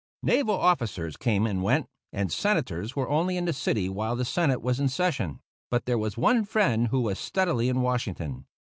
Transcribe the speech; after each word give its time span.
Naval 0.23 0.55
officers 0.55 1.15
came 1.15 1.45
and 1.45 1.61
went, 1.61 1.85
and 2.11 2.31
Senators 2.31 2.95
were 2.95 3.07
only 3.07 3.37
in 3.37 3.45
the 3.45 3.53
city 3.53 3.87
while 3.87 4.15
the 4.15 4.25
Senate 4.25 4.59
was 4.59 4.79
in 4.79 4.89
session; 4.89 5.41
but 5.69 5.85
there 5.85 5.95
was 5.99 6.17
one 6.17 6.43
friend 6.43 6.87
who 6.87 7.01
was 7.01 7.19
steadily 7.19 7.69
in 7.69 7.83
Washington. 7.83 8.47